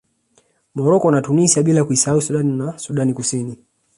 Morocco 0.73 1.11
na 1.11 1.21
Tunisia 1.27 1.63
bila 1.67 1.83
kuisahau 1.85 2.21
Sudan 2.21 2.49
na 2.57 2.77
Sudani 2.77 3.13
Kusini 3.13 3.57